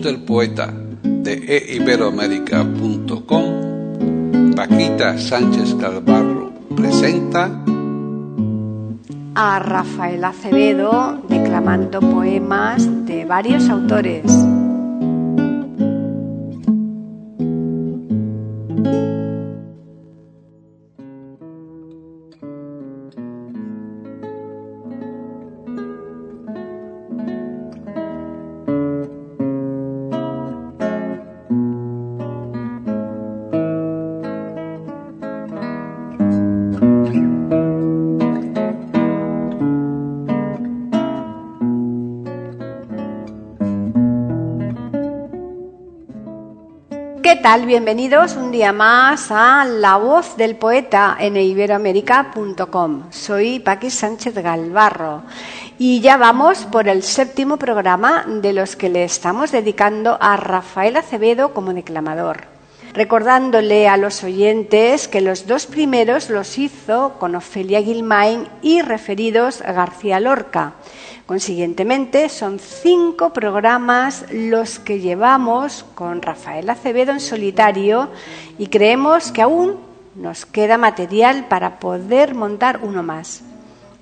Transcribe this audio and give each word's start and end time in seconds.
Del 0.00 0.20
poeta 0.20 0.72
de 1.02 1.74
eiberoamérica.com, 1.74 4.54
Paquita 4.54 5.18
Sánchez 5.18 5.74
Calvarro 5.74 6.52
presenta 6.74 7.50
a 9.34 9.58
Rafael 9.58 10.24
Acevedo 10.24 11.22
declamando 11.28 12.00
poemas 12.00 12.86
de 13.06 13.24
varios 13.24 13.68
autores. 13.68 14.51
¿Qué 47.22 47.36
tal? 47.36 47.66
Bienvenidos 47.66 48.34
un 48.34 48.50
día 48.50 48.72
más 48.72 49.30
a 49.30 49.64
La 49.64 49.96
Voz 49.96 50.36
del 50.36 50.56
Poeta 50.56 51.16
en 51.20 51.36
iberoamérica.com. 51.36 53.12
Soy 53.12 53.60
Paqui 53.60 53.90
Sánchez 53.90 54.34
Galvarro 54.34 55.22
y 55.78 56.00
ya 56.00 56.16
vamos 56.16 56.64
por 56.64 56.88
el 56.88 57.04
séptimo 57.04 57.58
programa 57.58 58.24
de 58.26 58.52
los 58.52 58.74
que 58.74 58.88
le 58.88 59.04
estamos 59.04 59.52
dedicando 59.52 60.18
a 60.20 60.36
Rafael 60.36 60.96
Acevedo 60.96 61.54
como 61.54 61.72
declamador. 61.72 62.46
Recordándole 62.92 63.88
a 63.88 63.96
los 63.96 64.24
oyentes 64.24 65.06
que 65.06 65.20
los 65.20 65.46
dos 65.46 65.66
primeros 65.66 66.28
los 66.28 66.58
hizo 66.58 67.14
con 67.20 67.36
Ofelia 67.36 67.80
Guilmain 67.80 68.48
y 68.62 68.82
referidos 68.82 69.62
a 69.62 69.70
García 69.70 70.18
Lorca. 70.18 70.72
Consiguientemente, 71.32 72.28
son 72.28 72.58
cinco 72.58 73.32
programas 73.32 74.26
los 74.30 74.78
que 74.78 75.00
llevamos 75.00 75.86
con 75.94 76.20
Rafael 76.20 76.68
Acevedo 76.68 77.10
en 77.10 77.20
solitario 77.20 78.10
y 78.58 78.66
creemos 78.66 79.32
que 79.32 79.40
aún 79.40 79.78
nos 80.14 80.44
queda 80.44 80.76
material 80.76 81.46
para 81.48 81.78
poder 81.78 82.34
montar 82.34 82.80
uno 82.82 83.02
más. 83.02 83.40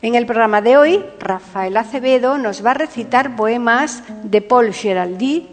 En 0.03 0.17
el 0.17 0.27
programa 0.27 0.61
de 0.61 0.77
hoy, 0.77 1.05
Rafael 1.21 1.77
Acevedo 1.77 2.37
nos 2.37 2.67
va 2.67 2.73
a 2.73 2.75
recitar 2.75 3.37
poemas 3.37 4.03
de 4.25 4.43
Paul 4.43 4.73
Geraldi, 4.73 5.49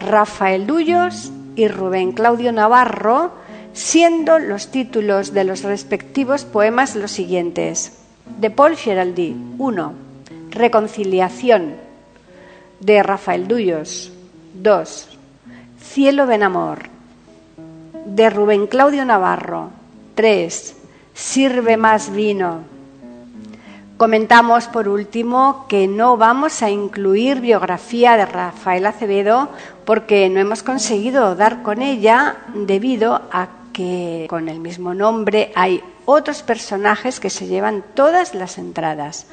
Rafael 0.00 0.66
Dullos 0.66 1.32
y 1.56 1.66
Rubén 1.66 2.12
Claudio 2.12 2.52
Navarro, 2.52 3.32
siendo 3.72 4.38
los 4.38 4.70
títulos 4.70 5.32
de 5.32 5.44
los 5.44 5.62
respectivos 5.62 6.44
poemas 6.44 6.94
los 6.94 7.10
siguientes. 7.10 8.02
De 8.38 8.50
Paul 8.50 8.76
Geraldi, 8.76 9.34
1. 9.56 10.11
Reconciliación 10.52 11.76
de 12.80 13.02
Rafael 13.02 13.48
Dullos. 13.48 14.12
2. 14.54 15.08
Cielo 15.80 16.26
de 16.26 16.34
amor 16.34 16.80
de 18.04 18.28
Rubén 18.28 18.66
Claudio 18.66 19.06
Navarro. 19.06 19.70
3. 20.14 20.76
Sirve 21.14 21.78
más 21.78 22.12
vino. 22.12 22.60
Comentamos 23.96 24.66
por 24.66 24.88
último 24.88 25.64
que 25.70 25.88
no 25.88 26.18
vamos 26.18 26.62
a 26.62 26.68
incluir 26.68 27.40
biografía 27.40 28.18
de 28.18 28.26
Rafael 28.26 28.84
Acevedo 28.84 29.48
porque 29.86 30.28
no 30.28 30.38
hemos 30.38 30.62
conseguido 30.62 31.34
dar 31.34 31.62
con 31.62 31.80
ella 31.80 32.36
debido 32.54 33.22
a 33.32 33.48
que 33.72 34.26
con 34.28 34.50
el 34.50 34.60
mismo 34.60 34.92
nombre 34.92 35.50
hay 35.54 35.82
otros 36.04 36.42
personajes 36.42 37.20
que 37.20 37.30
se 37.30 37.46
llevan 37.46 37.82
todas 37.94 38.34
las 38.34 38.58
entradas. 38.58 39.26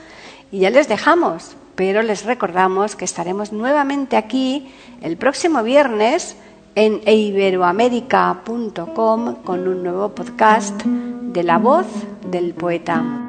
Y 0.51 0.59
ya 0.59 0.69
les 0.69 0.87
dejamos, 0.87 1.57
pero 1.75 2.01
les 2.01 2.23
recordamos 2.25 2.95
que 2.95 3.03
estaremos 3.05 3.51
nuevamente 3.51 4.17
aquí 4.17 4.71
el 5.01 5.17
próximo 5.17 5.63
viernes 5.63 6.35
en 6.75 7.01
iberoamérica.com 7.07 9.35
con 9.43 9.67
un 9.67 9.83
nuevo 9.83 10.09
podcast 10.09 10.83
de 10.83 11.43
la 11.43 11.57
voz 11.57 11.87
del 12.29 12.53
poeta. 12.53 13.28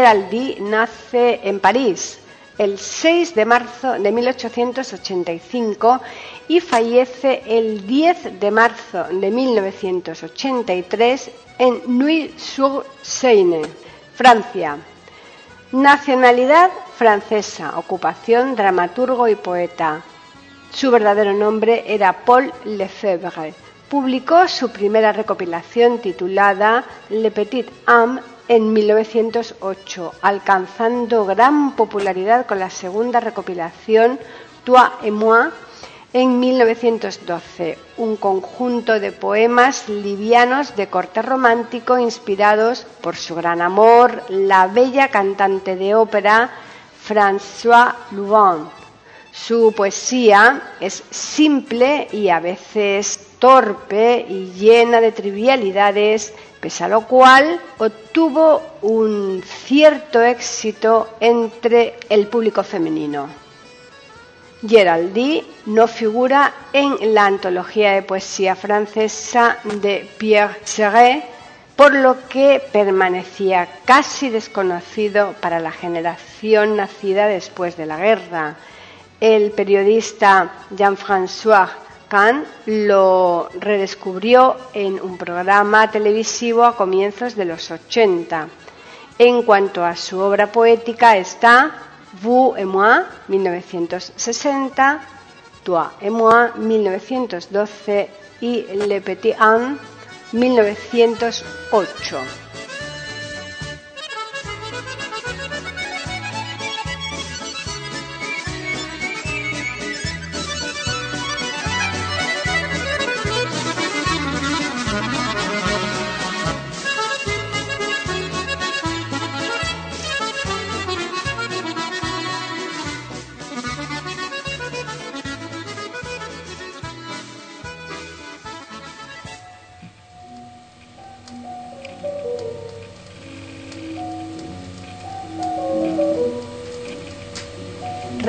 Geraldi 0.00 0.56
nace 0.60 1.40
en 1.44 1.60
París 1.60 2.18
el 2.56 2.78
6 2.78 3.34
de 3.34 3.44
marzo 3.44 3.98
de 3.98 4.10
1885 4.10 6.00
y 6.48 6.60
fallece 6.60 7.42
el 7.44 7.86
10 7.86 8.40
de 8.40 8.50
marzo 8.50 9.04
de 9.10 9.30
1983 9.30 11.30
en 11.58 11.82
Nuit-sur-Seine, 11.98 13.60
Francia. 14.14 14.78
Nacionalidad 15.72 16.70
francesa, 16.96 17.76
ocupación 17.76 18.56
dramaturgo 18.56 19.28
y 19.28 19.34
poeta. 19.34 20.00
Su 20.72 20.90
verdadero 20.90 21.34
nombre 21.34 21.84
era 21.86 22.24
Paul 22.24 22.50
Lefebvre. 22.64 23.52
Publicó 23.90 24.48
su 24.48 24.70
primera 24.70 25.12
recopilación 25.12 25.98
titulada 25.98 26.84
Le 27.10 27.30
Petit 27.30 27.68
Homme 27.86 28.22
en 28.50 28.72
1908, 28.72 30.14
alcanzando 30.22 31.24
gran 31.24 31.76
popularidad 31.76 32.46
con 32.46 32.58
la 32.58 32.68
segunda 32.68 33.20
recopilación 33.20 34.18
Toi 34.64 34.90
et 35.06 35.14
moi 35.14 35.54
en 36.12 36.40
1912, 36.42 37.78
un 38.02 38.16
conjunto 38.18 38.98
de 38.98 39.14
poemas 39.14 39.88
livianos 39.88 40.74
de 40.74 40.90
corte 40.90 41.22
romántico 41.22 42.02
inspirados 42.02 42.90
por 43.00 43.14
su 43.14 43.36
gran 43.36 43.62
amor, 43.62 44.24
la 44.28 44.66
bella 44.66 45.14
cantante 45.14 45.76
de 45.76 45.94
ópera 45.94 46.50
François 47.06 47.94
Louvain. 48.10 48.79
Su 49.46 49.72
poesía 49.72 50.74
es 50.80 51.02
simple 51.10 52.08
y 52.12 52.28
a 52.28 52.40
veces 52.40 53.18
torpe 53.38 54.26
y 54.28 54.52
llena 54.52 55.00
de 55.00 55.12
trivialidades, 55.12 56.34
pese 56.60 56.84
a 56.84 56.88
lo 56.88 57.06
cual 57.06 57.58
obtuvo 57.78 58.60
un 58.82 59.42
cierto 59.42 60.20
éxito 60.20 61.16
entre 61.20 61.94
el 62.10 62.26
público 62.26 62.62
femenino. 62.62 63.28
Geraldi 64.68 65.42
no 65.66 65.88
figura 65.88 66.52
en 66.74 67.14
la 67.14 67.24
antología 67.24 67.92
de 67.92 68.02
poesía 68.02 68.54
francesa 68.54 69.56
de 69.64 70.06
Pierre 70.18 70.60
Serret, 70.64 71.24
por 71.76 71.94
lo 71.94 72.28
que 72.28 72.62
permanecía 72.72 73.66
casi 73.86 74.28
desconocido 74.28 75.34
para 75.40 75.60
la 75.60 75.72
generación 75.72 76.76
nacida 76.76 77.26
después 77.26 77.78
de 77.78 77.86
la 77.86 77.96
guerra. 77.96 78.56
El 79.20 79.52
periodista 79.52 80.50
Jean-François 80.70 81.68
Kahn 82.08 82.44
lo 82.66 83.48
redescubrió 83.60 84.56
en 84.72 85.00
un 85.00 85.18
programa 85.18 85.90
televisivo 85.90 86.64
a 86.64 86.74
comienzos 86.74 87.36
de 87.36 87.44
los 87.44 87.70
80. 87.70 88.48
En 89.18 89.42
cuanto 89.42 89.84
a 89.84 89.94
su 89.94 90.18
obra 90.18 90.50
poética 90.50 91.18
está 91.18 91.70
Vous 92.22 92.56
et 92.56 92.64
moi, 92.64 93.04
1960, 93.28 95.00
Toi 95.62 95.92
et 96.00 96.10
moi, 96.10 96.50
1912 96.56 98.08
y 98.40 98.64
Le 98.88 99.00
Petit 99.00 99.34
Anne, 99.38 99.78
1908. 100.32 102.49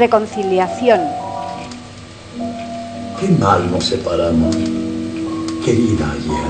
Reconciliación. 0.01 0.99
Qué 3.19 3.27
mal 3.39 3.69
nos 3.71 3.85
separamos, 3.85 4.55
querida 5.63 6.11
ayer. 6.11 6.47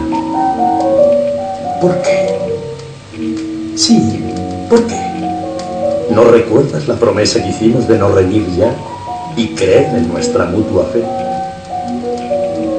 ¿Por 1.81 2.01
qué? 2.01 2.39
Sí, 3.75 4.23
¿por 4.69 4.87
qué? 4.87 5.01
¿No 6.15 6.23
recuerdas 6.23 6.87
la 6.87 6.95
promesa 6.95 7.43
que 7.43 7.49
hicimos 7.49 7.89
de 7.89 7.97
no 7.97 8.07
reñir 8.13 8.47
ya 8.55 8.73
y 9.35 9.49
creer 9.49 9.97
en 9.97 10.07
nuestra 10.07 10.45
mutua 10.45 10.85
fe? 10.85 11.03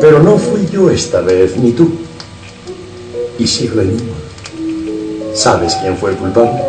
Pero 0.00 0.22
no 0.22 0.38
fui 0.38 0.66
yo 0.72 0.88
esta 0.88 1.20
vez, 1.20 1.58
ni 1.58 1.72
tú. 1.72 1.92
Y 3.38 3.46
si 3.46 3.68
reñimos, 3.68 4.16
¿sabes 5.34 5.74
quién 5.74 5.98
fue 5.98 6.12
el 6.12 6.16
culpable? 6.16 6.62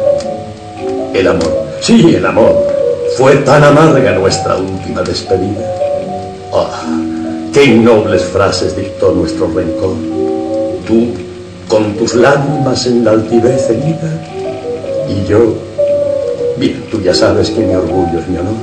El 1.13 1.25
amor. 1.25 1.67
Sí, 1.79 2.15
el 2.15 2.25
amor 2.25 2.72
fue 3.17 3.35
tan 3.37 3.63
amarga 3.63 4.13
nuestra 4.13 4.57
última 4.57 5.01
despedida. 5.03 5.75
¡Ah! 6.53 6.81
¡Qué 7.53 7.65
innobles 7.65 8.23
frases 8.23 8.75
dictó 8.75 9.11
nuestro 9.11 9.47
rencor! 9.53 9.95
Tú, 10.87 11.09
con 11.67 11.93
tus 11.93 12.15
lágrimas 12.15 12.85
en 12.87 13.05
la 13.05 13.11
altivez 13.11 13.69
herida, 13.69 14.19
y 15.07 15.27
yo, 15.27 15.55
bien, 16.57 16.83
tú 16.89 17.01
ya 17.01 17.13
sabes 17.13 17.51
que 17.51 17.61
mi 17.61 17.75
orgullo 17.75 18.19
es 18.19 18.27
mi 18.27 18.37
honor. 18.37 18.53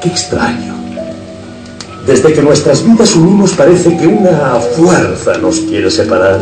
¡Qué 0.00 0.08
extraño! 0.08 0.74
Desde 2.06 2.32
que 2.32 2.42
nuestras 2.42 2.84
vidas 2.84 3.14
unimos 3.16 3.52
parece 3.52 3.96
que 3.96 4.06
una 4.06 4.60
fuerza 4.76 5.36
nos 5.38 5.60
quiere 5.60 5.90
separar. 5.90 6.40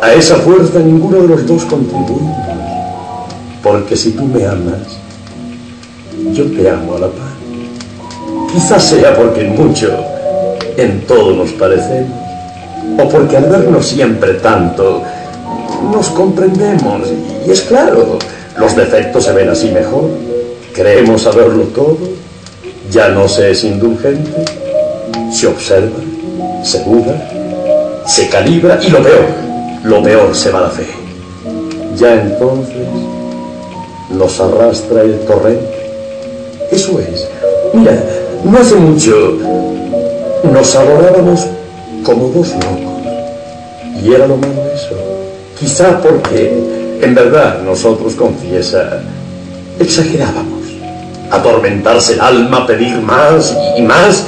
A 0.00 0.12
esa 0.12 0.36
fuerza 0.36 0.78
ninguno 0.78 1.22
de 1.22 1.28
los 1.28 1.46
dos 1.46 1.64
contribuimos. 1.64 2.36
Porque 3.62 3.96
si 3.96 4.12
tú 4.12 4.24
me 4.24 4.46
amas, 4.46 5.05
yo 6.32 6.44
te 6.52 6.68
amo 6.68 6.96
a 6.96 7.00
la 7.00 7.06
paz. 7.08 7.36
Quizás 8.52 8.82
sea 8.82 9.14
porque 9.14 9.42
en 9.42 9.56
mucho, 9.56 9.88
en 10.76 11.00
todo 11.02 11.34
nos 11.34 11.50
parecemos, 11.52 12.18
o 12.98 13.08
porque 13.08 13.36
al 13.36 13.44
vernos 13.44 13.86
siempre 13.86 14.34
tanto, 14.34 15.02
nos 15.92 16.08
comprendemos. 16.10 17.08
Y 17.46 17.50
es 17.50 17.62
claro, 17.62 18.18
los 18.58 18.76
defectos 18.76 19.24
se 19.24 19.32
ven 19.32 19.50
así 19.50 19.70
mejor. 19.70 20.10
Creemos 20.72 21.22
saberlo 21.22 21.64
todo, 21.64 21.98
ya 22.90 23.08
no 23.08 23.28
se 23.28 23.50
es 23.50 23.64
indulgente, 23.64 24.44
se 25.32 25.46
observa, 25.46 25.98
se 26.62 26.84
duda, 26.84 27.28
se 28.06 28.28
calibra 28.28 28.78
y 28.82 28.90
lo 28.90 29.02
peor, 29.02 29.26
lo 29.84 30.02
peor 30.02 30.34
se 30.34 30.50
va 30.50 30.62
la 30.62 30.70
fe. 30.70 30.86
Ya 31.96 32.14
entonces 32.14 32.86
nos 34.10 34.38
arrastra 34.38 35.02
el 35.02 35.18
torrente 35.20 35.75
eso 36.76 37.00
es. 37.00 37.26
Mira, 37.72 37.98
no 38.44 38.58
hace 38.58 38.74
mucho 38.74 39.38
nos 40.52 40.74
adorábamos 40.76 41.46
como 42.04 42.28
dos 42.28 42.50
locos. 42.50 43.02
Y 44.02 44.12
era 44.12 44.26
lo 44.26 44.36
malo 44.36 44.62
eso. 44.74 44.94
Quizá 45.58 46.00
porque, 46.02 46.98
en 47.00 47.14
verdad, 47.14 47.62
nosotros, 47.62 48.14
confiesa, 48.14 49.00
exagerábamos. 49.80 50.64
Atormentarse 51.30 52.12
el 52.12 52.20
alma, 52.20 52.66
pedir 52.66 52.98
más 53.00 53.56
y 53.76 53.82
más, 53.82 54.26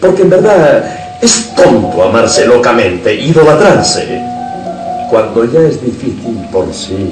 porque 0.00 0.22
en 0.22 0.30
verdad 0.30 1.18
es 1.22 1.54
tonto 1.54 2.02
amarse 2.02 2.46
locamente, 2.46 3.14
idolatrarse, 3.14 4.20
cuando 5.08 5.44
ya 5.44 5.60
es 5.60 5.80
difícil 5.80 6.36
por 6.52 6.66
sí 6.74 7.08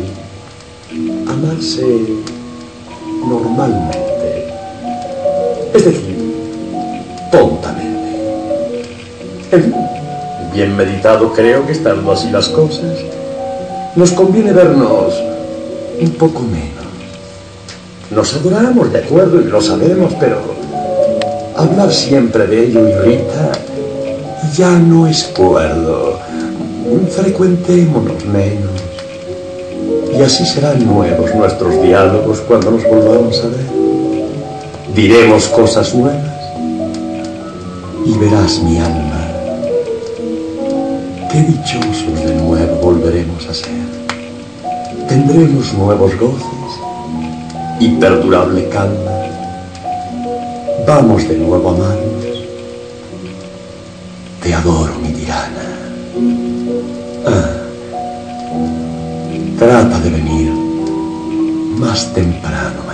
amarse 1.27 1.87
normalmente 3.27 4.14
es 5.75 5.85
decir, 5.85 6.17
tontamente. 7.33 7.85
bien 10.53 10.77
meditado 10.77 11.33
creo 11.33 11.67
que 11.67 11.73
estando 11.73 12.13
así 12.13 12.31
las 12.31 12.49
cosas, 12.49 12.97
nos 13.97 14.13
conviene 14.13 14.53
vernos 14.53 15.15
un 16.01 16.11
poco 16.13 16.41
menos. 16.43 16.85
Nos 18.11 18.35
adoramos, 18.35 18.93
de 18.93 19.01
acuerdo, 19.01 19.41
y 19.41 19.45
lo 19.45 19.61
sabemos, 19.61 20.15
pero 20.21 20.39
hablar 21.57 21.93
siempre 21.93 22.47
de 22.47 22.67
ello 22.67 22.89
irrita 22.89 23.51
ya 24.57 24.79
no 24.79 25.09
es 25.09 25.25
cuerdo. 25.25 26.21
Frecuentémonos 27.11 28.25
menos. 28.27 28.71
Y 30.17 30.23
así 30.23 30.47
serán 30.47 30.87
nuevos 30.87 31.35
nuestros 31.35 31.83
diálogos 31.83 32.41
cuando 32.43 32.71
nos 32.71 32.85
volvamos 32.85 33.43
a 33.43 33.49
ver 33.49 33.84
diremos 34.95 35.49
cosas 35.49 35.93
nuevas 35.95 36.23
y 38.07 38.17
verás 38.19 38.61
mi 38.61 38.79
alma. 38.79 39.29
Qué 41.33 41.43
dichosos 41.43 42.25
de 42.25 42.35
nuevo 42.37 42.77
volveremos 42.77 43.47
a 43.49 43.55
ser. 43.55 43.75
Tendremos 45.09 45.73
nuevos 45.75 46.17
goces 46.17 46.81
y 47.81 47.89
perdurable 47.97 48.69
calma. 48.69 49.11
Vamos 50.87 51.29
de 51.29 51.39
nuevo 51.39 51.71
a 51.71 51.73
amarnos. 51.73 52.25
Te 54.43 54.55
adoro, 54.55 54.95
mi 55.03 55.09
tirana. 55.09 55.65
Ah, 57.27 57.51
trata 59.59 59.99
de 59.99 60.11
venir 60.11 60.53
más 61.79 62.13
temprano 62.15 62.94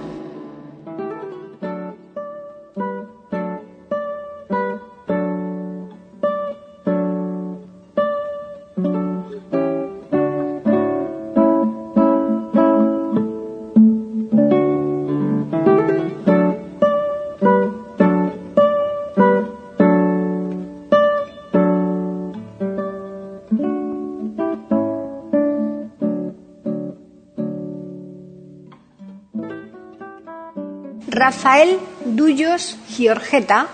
Rafael 31.51 31.79
Dullos 32.05 32.77
Giorgeta, 32.87 33.67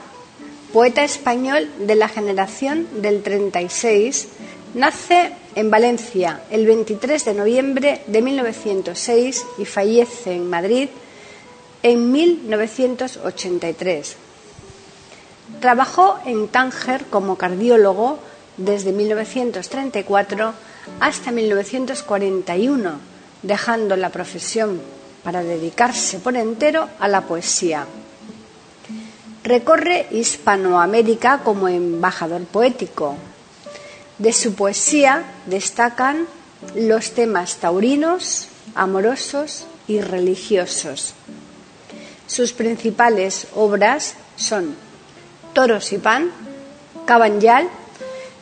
poeta 0.73 1.03
español 1.03 1.69
de 1.77 1.93
la 1.93 2.07
generación 2.07 2.87
del 3.03 3.21
36, 3.21 4.29
nace 4.73 5.33
en 5.53 5.69
Valencia 5.69 6.41
el 6.49 6.65
23 6.65 7.23
de 7.23 7.35
noviembre 7.35 8.01
de 8.07 8.23
1906 8.23 9.45
y 9.59 9.65
fallece 9.65 10.33
en 10.33 10.49
Madrid 10.49 10.89
en 11.83 12.11
1983. 12.11 14.15
Trabajó 15.59 16.17
en 16.25 16.47
Tánger 16.47 17.05
como 17.05 17.37
cardiólogo 17.37 18.17
desde 18.57 18.91
1934 18.91 20.53
hasta 20.99 21.31
1941, 21.31 22.99
dejando 23.43 23.95
la 23.95 24.09
profesión 24.09 24.96
para 25.27 25.43
dedicarse 25.43 26.19
por 26.19 26.37
entero 26.37 26.87
a 27.01 27.09
la 27.09 27.19
poesía. 27.27 27.85
Recorre 29.43 30.07
Hispanoamérica 30.11 31.39
como 31.43 31.67
embajador 31.67 32.45
poético. 32.45 33.17
De 34.19 34.31
su 34.31 34.55
poesía 34.55 35.25
destacan 35.45 36.27
los 36.75 37.11
temas 37.11 37.57
taurinos, 37.57 38.47
amorosos 38.73 39.67
y 39.89 39.99
religiosos. 39.99 41.13
Sus 42.25 42.53
principales 42.53 43.47
obras 43.53 44.15
son 44.37 44.75
Toros 45.51 45.91
y 45.91 45.97
Pan, 45.97 46.31
Cabanyal, 47.05 47.67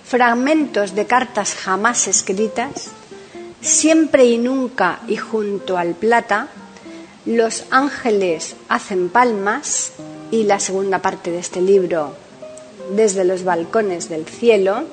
fragmentos 0.06 0.94
de 0.94 1.08
cartas 1.08 1.56
jamás 1.56 2.08
escritas, 2.08 2.92
Siempre 3.60 4.26
y 4.26 4.38
nunca 4.38 5.00
y 5.08 5.18
junto 5.18 5.80
al 5.80 5.96
plata, 5.96 6.50
Los 7.26 7.66
ángeles 7.72 8.56
hacen 8.70 9.10
palmas 9.10 9.94
y 10.30 10.44
la 10.44 10.60
segunda 10.60 11.00
parte 11.00 11.32
de 11.32 11.40
este 11.40 11.60
libro, 11.60 12.14
Desde 12.92 13.24
los 13.24 13.44
balcones 13.44 14.10
del 14.10 14.28
cielo, 14.28 14.84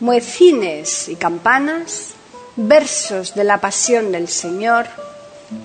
Muecines 0.00 1.08
y 1.08 1.16
campanas, 1.16 2.10
versos 2.56 3.34
de 3.34 3.44
la 3.44 3.58
pasión 3.58 4.12
del 4.12 4.28
Señor, 4.28 4.86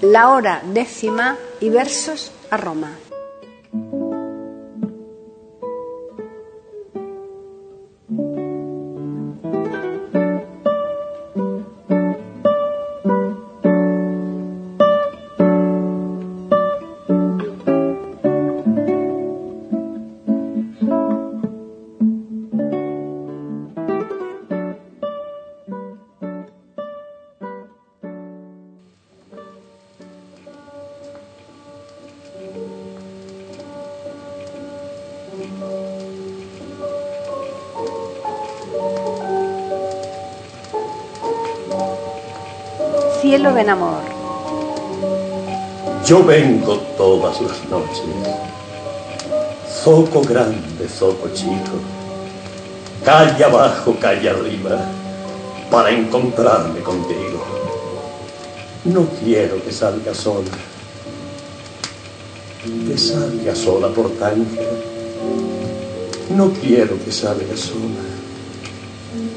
la 0.02 0.30
hora 0.30 0.64
décima 0.74 1.38
y 1.60 1.70
versos 1.70 2.32
a 2.50 2.56
Roma. 2.56 2.94
Cielo 43.36 43.54
ven 43.54 43.70
amor. 43.70 44.02
Yo 46.06 46.24
vengo 46.24 46.78
todas 46.96 47.42
las 47.42 47.66
noches, 47.70 48.02
zoco 49.84 50.22
grande, 50.22 50.88
zoco 50.88 51.28
chico, 51.34 51.76
calle 53.04 53.44
abajo, 53.44 53.94
calle 54.00 54.30
arriba, 54.30 54.80
para 55.70 55.92
encontrarme 55.92 56.80
contigo. 56.80 57.44
No 58.86 59.06
quiero 59.22 59.62
que 59.62 59.72
salga 59.74 60.14
sola, 60.14 60.56
que 62.88 62.98
salga 62.98 63.54
sola 63.54 63.90
por 63.90 64.12
Tánger. 64.12 64.82
No 66.30 66.52
quiero 66.54 66.98
que 67.04 67.12
salga 67.12 67.58
sola, 67.58 68.06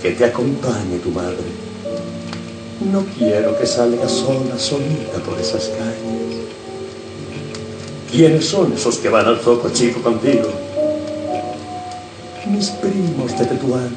que 0.00 0.12
te 0.12 0.24
acompañe 0.24 1.00
tu 1.02 1.10
madre. 1.10 1.67
No 2.80 3.04
quiero 3.18 3.58
que 3.58 3.66
salga 3.66 4.08
sola, 4.08 4.56
solita 4.56 5.18
por 5.26 5.38
esas 5.40 5.68
calles. 5.68 6.28
¿Quiénes 8.10 8.46
son 8.46 8.72
esos 8.72 8.98
que 8.98 9.08
van 9.08 9.26
al 9.26 9.40
zoco 9.40 9.68
chico 9.70 10.00
contigo? 10.00 10.48
Mis 12.46 12.68
primos 12.70 13.36
de 13.36 13.46
Tetuán. 13.46 13.90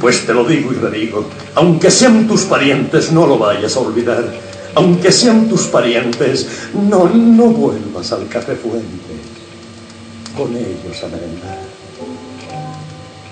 Pues 0.00 0.26
te 0.26 0.34
lo 0.34 0.44
digo 0.44 0.72
y 0.72 0.76
redigo, 0.76 1.26
aunque 1.54 1.90
sean 1.90 2.26
tus 2.26 2.42
parientes, 2.42 3.12
no 3.12 3.26
lo 3.26 3.38
vayas 3.38 3.76
a 3.76 3.80
olvidar. 3.80 4.24
Aunque 4.74 5.12
sean 5.12 5.48
tus 5.48 5.62
parientes, 5.66 6.46
no, 6.74 7.08
no 7.08 7.44
vuelvas 7.46 8.12
al 8.12 8.28
café 8.28 8.56
fuente 8.56 9.14
con 10.36 10.56
ellos 10.56 11.02
a 11.02 11.08
merendar. 11.08 11.58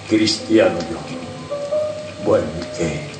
Cristiano 0.08 0.78
yo. 0.78 2.24
Bueno, 2.24 2.46
¿y 2.60 2.78
qué? 2.78 3.17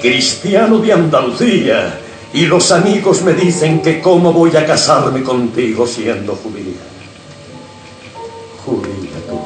Cristiano 0.00 0.78
de 0.78 0.92
Andalucía, 0.92 2.00
y 2.32 2.46
los 2.46 2.70
amigos 2.72 3.22
me 3.22 3.32
dicen 3.32 3.80
que 3.80 4.00
cómo 4.00 4.32
voy 4.32 4.54
a 4.56 4.66
casarme 4.66 5.22
contigo 5.22 5.86
siendo 5.86 6.34
judía. 6.34 6.82
Judía 8.64 9.16
tú. 9.28 9.40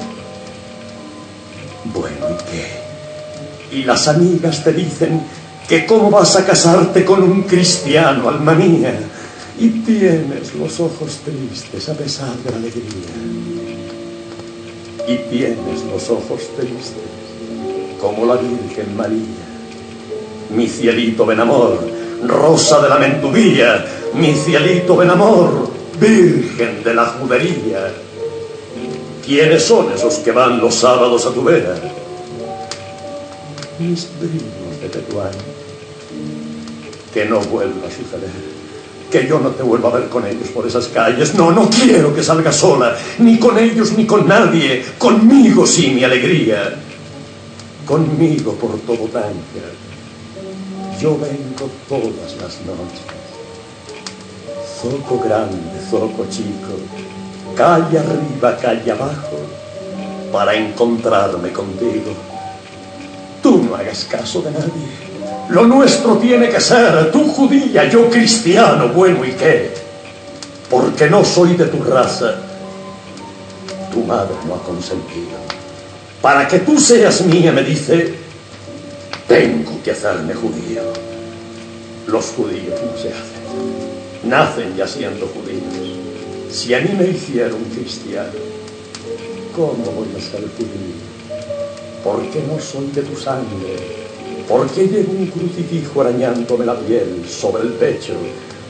Bueno, 1.92 2.26
¿y 2.30 2.50
qué? 2.50 3.76
Y 3.78 3.85
las 3.85 4.09
amigas 4.09 4.64
te 4.64 4.73
dicen 4.73 5.23
que 5.69 5.87
cómo 5.87 6.11
vas 6.11 6.35
a 6.37 6.45
casarte 6.45 7.04
con 7.04 7.23
un 7.23 7.42
cristiano, 7.42 8.28
alma 8.28 8.54
mía, 8.54 8.99
y 9.59 9.69
tienes 9.69 10.54
los 10.54 10.80
ojos 10.80 11.21
tristes 11.25 11.88
a 11.88 11.95
pesar 11.95 12.35
de 12.38 12.50
la 12.50 12.57
alegría. 12.57 13.14
Y 15.07 15.16
tienes 15.30 15.85
los 15.92 16.11
ojos 16.11 16.40
tristes 16.57 17.11
como 18.00 18.26
la 18.26 18.37
Virgen 18.37 18.97
María 18.97 19.50
mi 20.54 20.69
cielito 20.69 21.25
ven 21.26 21.40
amor, 21.40 21.78
rosa 22.26 22.80
de 22.80 22.88
la 22.88 22.99
mentudilla, 22.99 23.85
mi 24.14 24.35
cielito 24.35 24.97
ven 24.97 25.11
amor, 25.11 25.71
virgen 25.99 26.83
de 26.83 26.95
la 26.95 27.07
judería. 27.07 27.92
¿Quiénes 29.25 29.62
son 29.62 29.92
esos 29.92 30.14
que 30.16 30.33
van 30.33 30.61
los 30.61 30.75
sábados 30.75 31.26
a 31.26 31.33
tu 31.33 31.45
vera? 31.45 31.75
Mis 33.78 34.04
primos 34.04 34.80
de 34.80 34.88
Tetuán. 34.88 35.30
Que 37.14 37.25
no 37.26 37.40
vuelva 37.40 37.87
a 37.87 37.90
suceder. 37.90 38.50
Que 39.11 39.26
yo 39.26 39.40
no 39.40 39.50
te 39.50 39.62
vuelva 39.62 39.88
a 39.88 39.99
ver 39.99 40.09
con 40.09 40.26
ellos 40.26 40.49
por 40.49 40.66
esas 40.66 40.88
calles. 40.88 41.35
No, 41.35 41.50
no 41.50 41.69
quiero 41.69 42.14
que 42.14 42.23
salgas 42.23 42.57
sola. 42.57 42.97
Ni 43.19 43.38
con 43.38 43.59
ellos 43.59 43.92
ni 43.92 44.07
con 44.07 44.26
nadie. 44.26 44.85
Conmigo 44.99 45.66
sí 45.66 45.90
mi 45.90 46.04
alegría. 46.04 46.75
Conmigo 47.87 48.54
por 48.54 48.78
todo 48.80 49.07
Tánger 49.09 49.89
yo 51.00 51.16
vengo 51.18 51.70
todas 51.88 52.37
las 52.40 52.60
noches. 52.60 53.00
Zoco 54.80 55.18
grande, 55.18 55.80
zoco 55.90 56.26
chico, 56.30 56.75
calle 57.56 57.99
arriba, 57.99 58.56
calle 58.58 58.92
abajo, 58.92 59.38
para 60.32 60.54
encontrarme 60.54 61.50
contigo. 61.52 62.12
Tú 63.42 63.62
no 63.62 63.75
hagas 63.75 64.04
caso 64.04 64.42
de 64.42 64.50
nadie. 64.50 65.10
Lo 65.49 65.66
nuestro 65.66 66.16
tiene 66.18 66.49
que 66.49 66.60
ser, 66.60 67.10
tú 67.10 67.26
judía, 67.32 67.88
yo 67.88 68.08
cristiano, 68.08 68.88
bueno 68.88 69.25
y 69.25 69.32
qué. 69.32 69.75
Porque 70.68 71.10
no 71.10 71.25
soy 71.25 71.56
de 71.56 71.66
tu 71.66 71.82
raza. 71.82 72.37
Tu 73.92 74.04
madre 74.04 74.34
no 74.46 74.54
ha 74.54 74.62
consentido. 74.62 75.40
Para 76.22 76.46
que 76.46 76.60
tú 76.60 76.78
seas 76.78 77.22
mía, 77.22 77.50
me 77.50 77.64
dice, 77.64 78.14
tengo 79.30 79.80
que 79.84 79.92
hacerme 79.92 80.34
judío. 80.34 80.82
Los 82.08 82.26
judíos 82.32 82.80
no 82.84 83.00
se 83.00 83.10
hacen. 83.10 84.28
Nacen 84.28 84.76
ya 84.76 84.88
siendo 84.88 85.28
judíos. 85.28 85.96
Si 86.50 86.75
a 86.75 86.80
mí 86.80 86.90
me 86.99 87.06
hicieron 87.06 87.62
cristiano, 87.72 88.32
¿cómo 89.54 89.84
voy 89.92 90.08
a 90.18 90.20
ser 90.20 90.40
judío? 90.40 90.99
Porque 92.02 92.42
no 92.42 92.58
soy 92.60 92.90
de 92.92 93.02
tu 93.02 93.16
sangre. 93.16 93.76
Porque 94.49 94.88
llevo 94.88 95.12
un 95.12 95.26
crucifijo 95.26 96.00
arañándome 96.00 96.66
la 96.66 96.76
piel 96.80 97.25
sobre 97.28 97.62
el 97.62 97.75
pecho. 97.75 98.14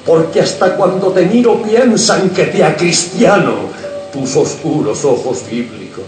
Porque 0.04 0.40
hasta 0.42 0.76
cuando 0.76 1.08
te 1.10 1.24
miro 1.24 1.62
piensan 1.62 2.28
que 2.30 2.44
te 2.44 2.62
ha 2.62 2.76
cristiano 2.76 3.70
tus 4.12 4.36
oscuros 4.36 5.06
ojos 5.06 5.42
bíblicos. 5.50 6.04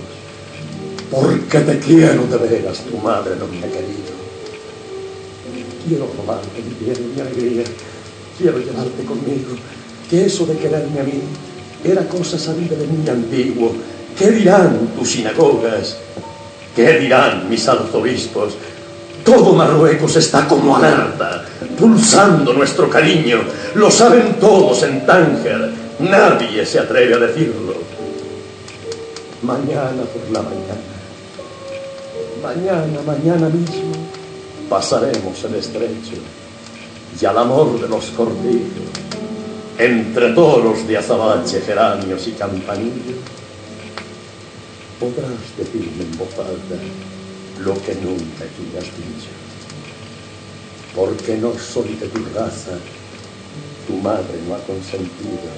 Porque 1.11 1.61
te 1.61 1.79
quiero 1.79 2.27
de 2.27 2.37
veras, 2.37 2.81
tu 2.81 2.99
madre 2.99 3.37
no 3.37 3.47
me 3.47 3.61
querido 3.61 4.02
quiero 5.87 6.09
robarte 6.17 6.63
mi 6.63 6.85
bien 6.85 6.97
y 6.99 7.15
mi 7.15 7.21
alegría, 7.21 7.65
quiero 8.39 8.59
llevarte 8.59 9.05
conmigo, 9.05 9.57
que 10.09 10.27
eso 10.27 10.47
de 10.47 10.57
quererme 10.57 11.01
a 11.01 11.05
mí 11.05 11.21
era 11.85 12.09
cosa 12.09 12.39
sabida 12.39 12.77
de 12.77 12.87
muy 12.87 13.09
antiguo. 13.09 13.73
¿Qué 14.19 14.31
dirán 14.31 14.91
tus 14.97 15.13
sinagogas? 15.13 15.97
¿Qué 16.77 16.99
dirán 16.99 17.49
mis 17.49 17.67
arzobispos? 17.69 18.55
Todo 19.25 19.53
Marruecos 19.53 20.17
está 20.17 20.47
como 20.49 20.77
alerta, 20.77 21.45
pulsando 21.79 22.53
nuestro 22.53 22.91
cariño. 22.91 23.41
Lo 23.75 23.91
saben 23.91 24.35
todos 24.41 24.83
en 24.83 25.07
Tánger. 25.07 25.71
Nadie 26.01 26.67
se 26.67 26.81
atreve 26.81 27.15
a 27.15 27.19
decirlo. 27.19 27.75
Mañana 29.43 30.03
por 30.13 30.33
la 30.33 30.43
mañana, 30.43 30.83
mañana, 32.43 33.01
mañana 33.05 33.49
mismo, 33.49 33.93
pasaremos 34.73 35.45
el 35.45 35.57
estrecho 35.57 36.17
y 37.21 37.27
al 37.27 37.37
amor 37.37 37.79
de 37.79 37.87
los 37.89 38.07
corderos, 38.07 38.89
entre 39.77 40.33
toros 40.33 40.89
de 40.89 40.97
azabache, 40.97 41.61
geranios 41.61 42.27
y 42.27 42.31
campanillos, 42.33 43.21
podrás 44.99 45.45
decirme 45.59 46.05
en 46.05 46.17
voz 46.17 46.33
alta 46.39 46.83
lo 47.61 47.75
que 47.83 47.95
nunca 47.97 48.47
tú 48.57 48.79
has 48.79 48.85
dicho. 48.85 49.29
Porque 50.97 51.37
no 51.37 51.53
soy 51.59 51.95
de 51.97 52.09
tu 52.09 52.25
raza, 52.35 52.79
tu 53.87 53.97
madre 53.97 54.41
no 54.49 54.55
ha 54.55 54.59
consentido. 54.61 55.53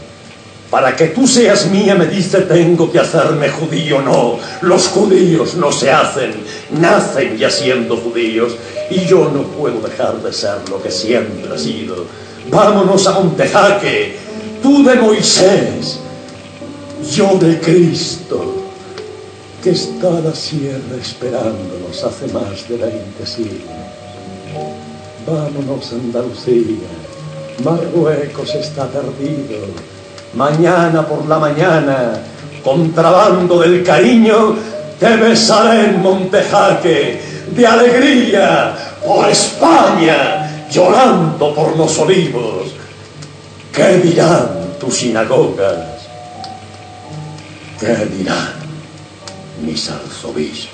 Para 0.70 0.96
que 0.96 1.08
tú 1.08 1.26
seas 1.26 1.66
mía, 1.66 1.94
me 1.94 2.06
dice, 2.06 2.40
tengo 2.42 2.90
que 2.90 2.98
hacerme 2.98 3.48
judío. 3.48 4.00
No, 4.00 4.38
los 4.62 4.88
judíos 4.88 5.54
no 5.54 5.70
se 5.70 5.90
hacen, 5.90 6.32
nacen 6.80 7.36
ya 7.36 7.50
siendo 7.50 7.96
judíos. 7.96 8.56
Y 8.90 9.06
yo 9.06 9.30
no 9.30 9.42
puedo 9.42 9.80
dejar 9.80 10.20
de 10.22 10.32
ser 10.32 10.68
lo 10.68 10.82
que 10.82 10.90
siempre 10.90 11.54
he 11.54 11.58
sido. 11.58 12.06
Vámonos 12.50 13.06
a 13.06 13.12
Montejaque, 13.12 14.16
tú 14.62 14.84
de 14.84 14.94
Moisés, 14.96 16.00
yo 17.10 17.38
de 17.38 17.58
Cristo 17.60 18.64
que 19.64 19.70
está 19.70 20.10
la 20.20 20.34
sierra 20.34 20.94
esperándonos 21.00 22.04
hace 22.04 22.26
más 22.34 22.68
de 22.68 22.76
veinte 22.76 23.24
siglos. 23.24 23.70
Vámonos 25.26 25.90
a 25.90 25.94
Andalucía, 25.94 26.86
Marruecos 27.64 28.54
está 28.54 28.86
perdido. 28.88 29.64
Mañana 30.36 31.06
por 31.06 31.26
la 31.26 31.38
mañana, 31.38 32.12
contrabando 32.62 33.60
del 33.60 33.84
cariño, 33.84 34.56
te 34.98 35.16
besaré 35.16 35.90
en 35.90 36.02
Montejaque, 36.02 37.20
de 37.54 37.66
alegría, 37.66 38.74
por 39.04 39.28
España, 39.28 40.66
llorando 40.70 41.54
por 41.54 41.76
los 41.76 41.98
olivos. 41.98 42.72
¿Qué 43.72 43.98
dirán 43.98 44.76
tus 44.80 44.96
sinagogas? 44.96 45.78
¿Qué 47.78 47.94
dirán? 48.16 48.64
mis 49.62 49.90
arzobispos. 49.90 50.73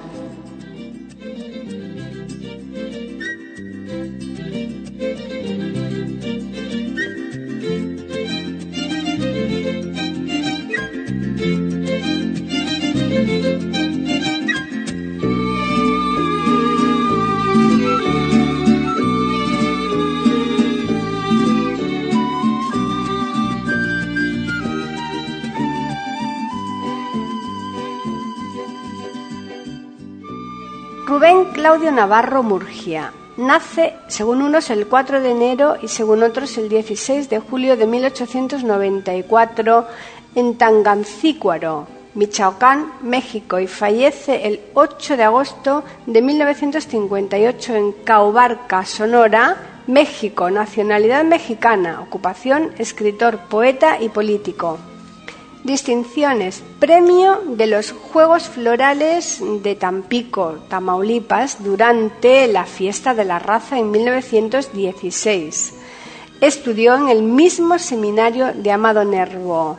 Claudio 31.71 31.93
Navarro 31.93 32.43
Murgia. 32.43 33.13
Nace, 33.37 33.93
según 34.09 34.41
unos, 34.41 34.69
el 34.69 34.87
4 34.87 35.21
de 35.21 35.31
enero 35.31 35.77
y 35.81 35.87
según 35.87 36.21
otros 36.21 36.57
el 36.57 36.67
16 36.67 37.29
de 37.29 37.39
julio 37.39 37.77
de 37.77 37.87
1894 37.87 39.87
en 40.35 40.57
Tangancícuaro, 40.57 41.87
Michoacán, 42.13 42.91
México, 43.01 43.57
y 43.57 43.67
fallece 43.67 44.49
el 44.49 44.59
8 44.73 45.15
de 45.15 45.23
agosto 45.23 45.85
de 46.07 46.21
1958 46.21 47.75
en 47.75 47.93
Caubarca, 48.03 48.83
Sonora, 48.83 49.55
México, 49.87 50.51
nacionalidad 50.51 51.23
mexicana, 51.23 52.01
ocupación, 52.01 52.73
escritor, 52.79 53.37
poeta 53.47 54.01
y 54.01 54.09
político. 54.09 54.77
Distinciones. 55.63 56.63
Premio 56.79 57.39
de 57.45 57.67
los 57.67 57.91
Juegos 57.91 58.49
Florales 58.49 59.39
de 59.61 59.75
Tampico, 59.75 60.55
Tamaulipas, 60.67 61.63
durante 61.63 62.47
la 62.47 62.65
fiesta 62.65 63.13
de 63.13 63.25
la 63.25 63.37
raza 63.37 63.77
en 63.77 63.91
1916. 63.91 65.73
Estudió 66.41 66.95
en 66.95 67.09
el 67.09 67.21
mismo 67.21 67.77
seminario 67.77 68.53
de 68.55 68.71
Amado 68.71 69.05
Nervo. 69.05 69.77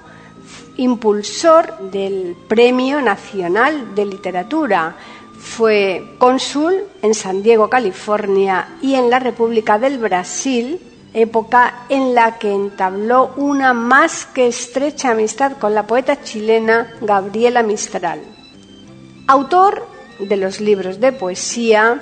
Impulsor 0.76 1.90
del 1.90 2.36
Premio 2.46 3.02
Nacional 3.02 3.96
de 3.96 4.06
Literatura. 4.06 4.94
Fue 5.36 6.14
cónsul 6.18 6.84
en 7.02 7.14
San 7.14 7.42
Diego, 7.42 7.68
California 7.68 8.76
y 8.80 8.94
en 8.94 9.10
la 9.10 9.18
República 9.18 9.80
del 9.80 9.98
Brasil 9.98 10.80
época 11.14 11.86
en 11.88 12.14
la 12.14 12.38
que 12.38 12.52
entabló 12.52 13.32
una 13.36 13.72
más 13.72 14.26
que 14.26 14.46
estrecha 14.46 15.10
amistad 15.10 15.52
con 15.58 15.74
la 15.74 15.86
poeta 15.86 16.22
chilena 16.22 16.92
Gabriela 17.00 17.62
Mistral. 17.62 18.20
Autor 19.26 19.86
de 20.18 20.36
los 20.36 20.60
libros 20.60 21.00
de 21.00 21.12
poesía 21.12 22.00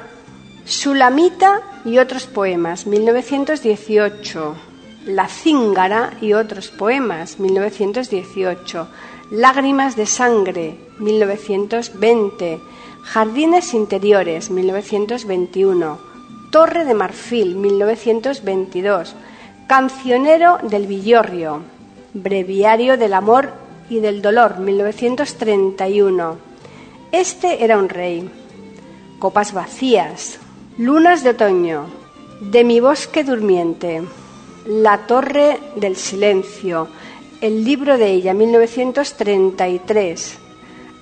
Sulamita 0.65 1.63
y 1.85 1.99
otros 1.99 2.27
poemas, 2.27 2.87
1918, 2.87 4.55
La 5.07 5.27
Cíngara 5.27 6.13
y 6.21 6.35
otros 6.35 6.69
poemas, 6.69 7.41
1918, 7.41 8.87
Lágrimas 9.31 9.97
de 9.97 10.07
Sangre, 10.07 10.79
1920, 10.99 12.61
Jardines 13.03 13.75
Interiores, 13.75 14.51
1921, 14.51 16.10
Torre 16.51 16.85
de 16.85 16.95
Marfil, 16.95 17.55
1922, 17.55 19.15
Cancionero 19.69 20.59
del 20.63 20.89
Villorrio, 20.89 21.61
Breviario 22.13 22.99
del 22.99 23.15
Amor 23.15 23.53
y 23.89 24.01
del 24.01 24.21
Dolor, 24.21 24.59
1931. 24.59 26.39
Este 27.13 27.63
era 27.63 27.79
un 27.79 27.89
rey. 27.89 28.29
Copas 29.21 29.53
vacías, 29.53 30.41
Lunas 30.77 31.23
de 31.23 31.31
otoño, 31.31 31.87
De 32.41 32.65
mi 32.65 32.81
bosque 32.81 33.23
durmiente, 33.23 34.03
La 34.67 35.07
Torre 35.07 35.61
del 35.77 35.95
Silencio, 35.95 36.89
El 37.41 37.65
libro 37.65 37.97
de 37.97 38.11
ella, 38.11 38.35
1933, 38.35 40.37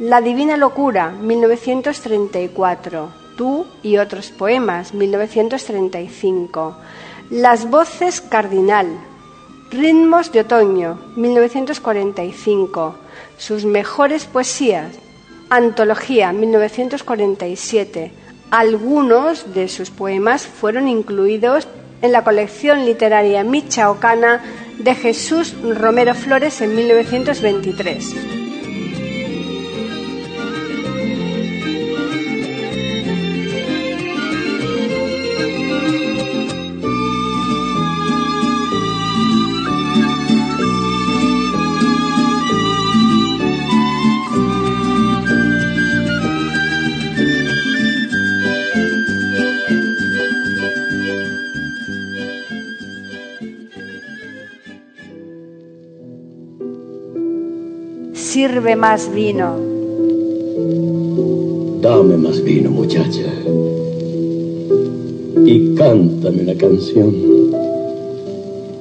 La 0.00 0.20
Divina 0.20 0.58
Locura, 0.58 1.10
1934. 1.10 3.27
Tú 3.38 3.66
y 3.84 3.98
otros 3.98 4.30
poemas, 4.32 4.92
1935. 4.94 6.76
Las 7.30 7.70
voces 7.70 8.20
cardinal, 8.20 8.88
Ritmos 9.70 10.32
de 10.32 10.40
otoño, 10.40 10.98
1945. 11.14 12.96
Sus 13.36 13.64
mejores 13.64 14.24
poesías, 14.24 14.98
Antología, 15.50 16.32
1947. 16.32 18.10
Algunos 18.50 19.54
de 19.54 19.68
sus 19.68 19.90
poemas 19.90 20.44
fueron 20.44 20.88
incluidos 20.88 21.68
en 22.02 22.10
la 22.10 22.24
colección 22.24 22.84
literaria 22.86 23.44
michaocana 23.44 24.42
de 24.78 24.96
Jesús 24.96 25.54
Romero 25.62 26.14
Flores 26.16 26.60
en 26.60 26.74
1923. 26.74 28.37
Sirve 58.28 58.76
más 58.76 59.10
vino. 59.14 59.56
Dame 61.80 62.18
más 62.18 62.42
vino, 62.42 62.70
muchacha. 62.70 63.24
Y 65.46 65.74
cántame 65.74 66.42
una 66.42 66.54
canción. 66.54 67.14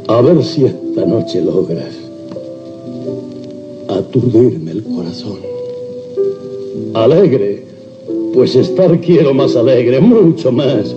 A 0.09 0.21
ver 0.21 0.43
si 0.43 0.65
esta 0.65 1.05
noche 1.05 1.41
logras 1.41 1.95
aturdirme 3.87 4.71
el 4.71 4.83
corazón. 4.83 5.39
Alegre, 6.93 7.63
pues 8.33 8.53
estar 8.53 8.99
quiero 8.99 9.33
más 9.33 9.55
alegre, 9.55 10.01
mucho 10.01 10.51
más. 10.51 10.93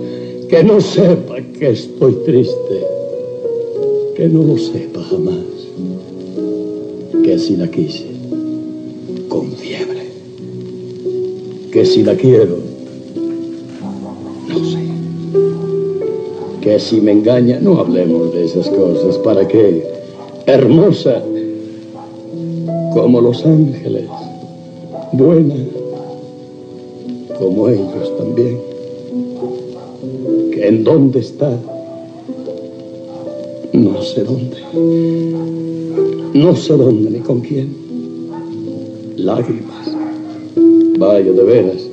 Que 0.49 0.65
no 0.65 0.81
sepa 0.81 1.37
que 1.57 1.71
estoy 1.71 2.15
triste, 2.27 2.85
que 4.17 4.29
no 4.29 4.43
lo 4.43 4.59
sepa 4.59 5.01
jamás. 5.05 5.47
Que 7.23 7.39
si 7.39 7.57
la 7.57 7.71
quise, 7.71 8.10
Que 11.81 11.87
si 11.87 12.03
la 12.03 12.15
quiero, 12.15 12.59
no 14.49 14.65
sé. 14.67 14.81
Que 16.61 16.79
si 16.79 17.01
me 17.01 17.13
engaña, 17.13 17.59
no 17.59 17.79
hablemos 17.79 18.35
de 18.35 18.45
esas 18.45 18.69
cosas. 18.69 19.17
¿Para 19.17 19.49
qué? 19.49 19.91
Hermosa, 20.45 21.23
como 22.93 23.23
los 23.23 23.47
ángeles, 23.47 24.05
buena, 25.13 25.55
como 27.39 27.71
ellos 27.71 28.13
también. 28.19 28.59
Que 30.53 30.69
en 30.69 30.85
dónde 30.85 31.21
está, 31.21 31.51
no 33.73 34.03
sé 34.03 34.23
dónde, 34.23 34.59
no 36.35 36.55
sé 36.55 36.77
dónde 36.77 37.11
ni 37.11 37.21
con 37.21 37.41
quién. 37.41 37.75
Lágrimas, 39.17 39.81
vaya 41.01 41.33
de 41.33 41.43
veras, 41.43 41.89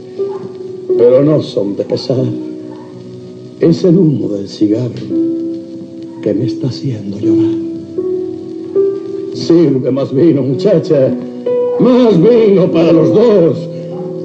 pero 0.98 1.24
no 1.24 1.42
son 1.42 1.78
de 1.78 1.86
pesar. 1.86 2.26
Es 3.62 3.84
el 3.86 3.98
humo 3.98 4.28
del 4.28 4.50
cigarro 4.50 4.92
que 6.22 6.34
me 6.34 6.46
está 6.46 6.68
haciendo 6.68 7.18
llorar. 7.18 7.56
Sirve 9.34 9.92
más 9.92 10.14
vino, 10.14 10.42
muchacha. 10.44 11.16
Más 11.80 12.22
vino 12.22 12.70
para 12.70 12.92
los 12.92 13.14
dos. 13.14 13.70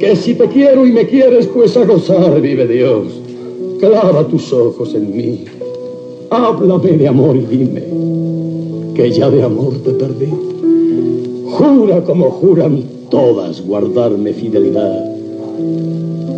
Que 0.01 0.17
si 0.17 0.35
te 0.35 0.49
quiero 0.49 0.85
y 0.85 0.91
me 0.91 1.07
quieres, 1.07 1.47
pues 1.47 1.77
a 1.77 1.85
gozar 1.85 2.41
vive 2.41 2.67
Dios. 2.67 3.07
Clava 3.79 4.27
tus 4.27 4.53
ojos 4.53 4.95
en 4.95 5.17
mí. 5.17 5.45
Háblame 6.29 6.99
de 6.99 7.07
amor 7.07 7.37
y 7.37 7.57
dime 7.57 7.83
que 8.97 9.13
ya 9.13 9.31
de 9.31 9.45
amor 9.45 9.75
te 9.85 9.93
perdí. 9.93 10.29
Jura 11.53 12.03
como 12.03 12.31
juran 12.31 12.92
todas 13.13 13.61
guardarme 13.61 14.33
fidelidad. 14.33 15.05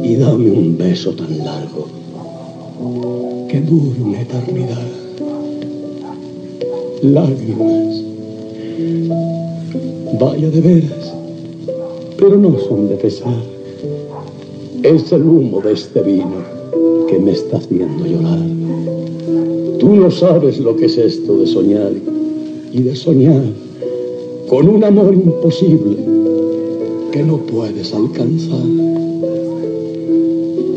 Y 0.02 0.16
dame 0.16 0.50
un 0.50 0.76
beso 0.76 1.12
tan 1.12 1.38
largo 1.38 1.86
que 3.48 3.60
dure 3.60 4.00
una 4.02 4.20
eternidad. 4.20 4.86
Lágrimas 7.02 8.02
Vaya 10.18 10.50
de 10.50 10.60
veras, 10.60 11.14
pero 12.18 12.36
no 12.36 12.58
son 12.58 12.88
de 12.88 12.96
pesar. 12.96 13.42
Es 14.82 15.12
el 15.12 15.22
humo 15.22 15.60
de 15.60 15.72
este 15.72 16.02
vino 16.02 16.42
que 17.08 17.18
me 17.20 17.32
está 17.32 17.58
haciendo 17.58 18.04
llorar. 18.04 18.40
Tú 19.78 19.94
no 19.94 20.10
sabes 20.10 20.58
lo 20.58 20.76
que 20.76 20.86
es 20.86 20.98
esto 20.98 21.38
de 21.38 21.46
soñar 21.46 21.92
y 22.72 22.82
de 22.82 22.96
soñar 22.96 23.44
con 24.48 24.68
un 24.68 24.84
amor 24.84 25.14
imposible 25.14 26.13
que 27.14 27.22
no 27.22 27.36
puedes 27.36 27.94
alcanzar. 27.94 28.66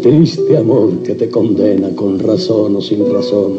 Triste 0.04 0.56
amor 0.56 1.00
que 1.00 1.16
te 1.16 1.32
condena 1.32 1.90
con 1.96 2.20
razón 2.20 2.76
o 2.76 2.82
sin 2.82 3.12
razón 3.12 3.54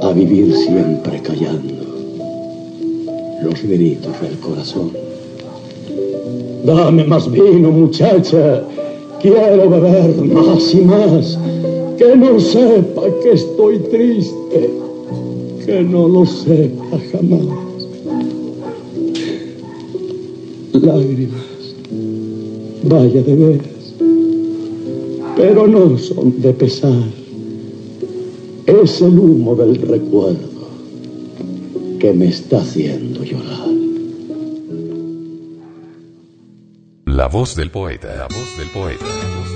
a 0.00 0.12
vivir 0.12 0.56
siempre 0.56 1.20
callando 1.20 1.74
los 3.42 3.62
gritos 3.64 4.18
del 4.22 4.38
corazón. 4.38 4.92
Dame 6.64 7.04
más 7.04 7.30
vino, 7.30 7.70
muchacha. 7.70 8.64
Quiero 9.20 9.68
beber 9.68 10.16
más 10.16 10.72
y 10.72 10.80
más. 10.80 11.38
Que 11.98 12.16
no 12.16 12.40
sepa 12.40 13.02
que 13.22 13.32
estoy 13.32 13.80
triste. 13.80 14.70
Que 15.66 15.82
no 15.82 16.08
lo 16.08 16.24
sepa 16.24 16.98
jamás. 17.12 17.65
Lágrimas, 20.82 21.74
vaya 22.82 23.22
de 23.22 23.34
veras, 23.34 23.94
pero 25.36 25.66
no 25.66 25.96
son 25.96 26.40
de 26.40 26.52
pesar. 26.52 27.02
Es 28.66 29.00
el 29.00 29.18
humo 29.18 29.54
del 29.54 29.76
recuerdo 29.76 30.56
que 31.98 32.12
me 32.12 32.28
está 32.28 32.58
haciendo 32.58 33.24
llorar. 33.24 33.68
La 37.06 37.28
voz 37.28 37.56
del 37.56 37.70
poeta, 37.70 38.14
la 38.14 38.28
voz 38.28 38.58
del 38.58 38.68
poeta, 38.68 39.04
la 39.04 39.38
voz 39.38 39.55